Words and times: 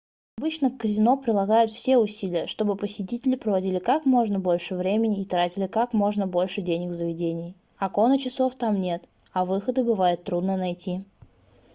обычно 0.39 0.71
казино 0.75 1.15
прилагают 1.15 1.69
все 1.69 1.99
усилия 1.99 2.47
чтобы 2.47 2.75
посетители 2.75 3.35
проводили 3.35 3.77
как 3.77 4.03
можно 4.07 4.39
больше 4.39 4.73
времени 4.73 5.21
и 5.21 5.25
тратили 5.25 5.67
как 5.67 5.93
можно 5.93 6.25
больше 6.25 6.63
денег 6.63 6.89
в 6.89 6.95
заведении 6.95 7.53
окон 7.79 8.11
и 8.13 8.17
часов 8.19 8.55
там 8.55 8.81
нет 8.81 9.03
а 9.31 9.45
выходы 9.45 9.83
бывает 9.83 10.23
трудно 10.23 10.57
найти 10.57 11.03